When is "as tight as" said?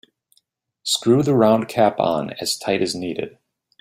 2.39-2.95